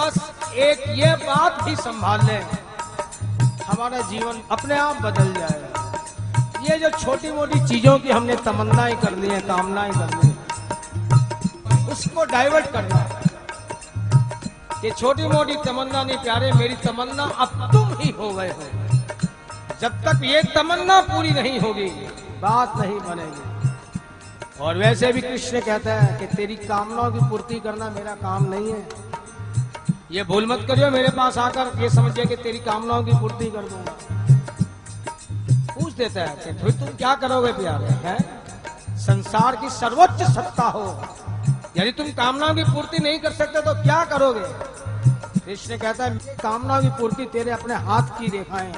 [0.00, 0.14] बस
[0.58, 2.42] एक ये बात भी संभाल लें।
[3.66, 5.68] हमारा जीवन अपने आप बदल जाएगा।
[6.62, 10.28] ये जो छोटी मोटी चीज़ों की हमने तमन्नाएँ कर ली है, कामनाएँ कर ली
[11.92, 12.98] उसको डाइवर्ट करना
[14.84, 18.62] ये छोटी मोटी तमन्ना नहीं प्यारे, मेरी तमन्ना अब तुम ही हो गए हो।
[19.80, 21.88] जब तक ये तमन्ना पूरी नहीं होगी,
[22.40, 23.42] बात नहीं बनेगी।
[24.60, 28.72] और वैसे भी कृष्ण कहता है कि तेरी कामनाओं की पूर्ति करना मेरा काम नहीं
[28.72, 28.82] है।
[30.10, 33.62] ये भूल मत करियो, मेरे पास आकर ये समझिए कि तेरी कामनाओं की पूर्ति कर
[33.62, 33.92] दूँगा।
[35.74, 38.16] पूछ देता है कि फिर तुम क्या करोगे प्यारे, है?
[38.98, 41.04] संसार की सर्वोच्च सत्ता हो।
[41.76, 44.42] यदि तुम कामनाओं की पूर्ति नहीं कर सकते तो क्या करोगे?
[45.40, 48.74] कृष्ण कहता है कामनाओं की पूर्ति तेरे अपने हाथ की रेखाएँ।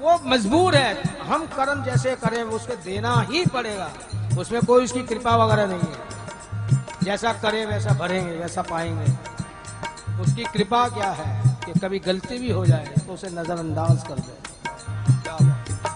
[0.00, 3.90] वो मजबूर है, हम कर्म जैसे करें उसको देना ही पड़ेगा।
[4.38, 6.13] उसमें कोई उसकी कृपा वगैरह नहीं है।
[7.04, 9.12] जैसा करें वैसा भरेंगे वैसा पाएँगे।
[10.22, 11.32] उसकी कृपा क्या है
[11.64, 14.32] कि कभी गलती भी हो जाए तो उसे नजरअंदाज कर दे।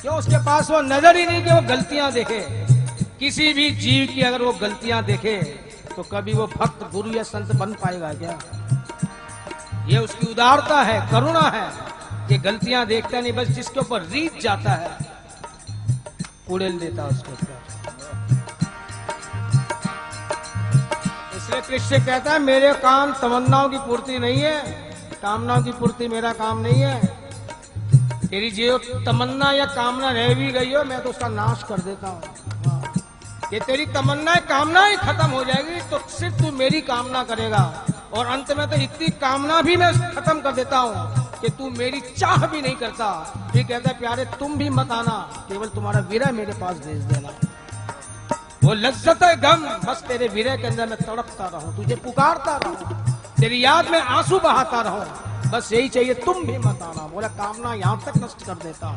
[0.00, 2.40] क्यों उसके पास वो नज़र ही नहीं कि वो गलतियाँ देखे?
[3.20, 5.36] किसी भी जीव की अगर वो गलतियाँ देखे
[5.96, 8.38] तो कभी वो भक्त गुरु या संत बन पाएगा क्या?
[9.88, 11.66] ये उसकी उदारता है, करुणा है
[12.30, 14.90] ये गलतियाँ देखता नहीं, बस जिसके ऊपर रीत जाता है,
[16.50, 17.83] उड़ेल देता उसके ऊपर।
[21.66, 24.60] कृष्ण कहता है, मेरे काम तमन्नाओं की पूर्ति नहीं है,
[25.22, 26.96] कामनाओं की पूर्ति मेरा काम नहीं है।
[28.26, 32.08] तेरी जो तमन्ना या कामना रह भी गई हो, मैं तो उसका नाश कर देता
[32.08, 32.22] हूँ।
[33.52, 37.64] ये तेरी तमन्ना कामना ही खत्म हो जाएगी तो सिर्फ़ तू मेरी कामना करेगा।
[38.12, 42.00] और अंत में तो इतनी कामना भी मैं खत्म कर देता हूँ कि तू मेरी
[42.18, 43.08] चाह भी नहीं करता।
[43.52, 45.16] फिर कहता है, प्यारे, तुम भी मत आना,
[45.48, 47.28] केवल तुम्हारा विरह मेरे पास भेज देना।
[48.64, 52.76] वो लज्जत है गम। बस तेरे विरह के अंदर मैं तड़पता रहूँ, तुझे पुकारता रहूँ,
[53.40, 57.74] तेरी याद में आँसू बहाता रहूँ। बस यही चाहिए, तुम भी मत आना। बोला, कामना
[57.74, 58.88] यहाँ तक नष्ट कर देता